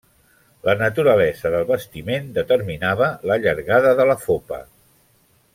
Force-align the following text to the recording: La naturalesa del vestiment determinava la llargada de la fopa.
La 0.67 0.73
naturalesa 0.79 1.51
del 1.57 1.67
vestiment 1.73 2.33
determinava 2.39 3.11
la 3.33 3.39
llargada 3.47 3.95
de 4.01 4.11
la 4.15 4.21
fopa. 4.27 4.63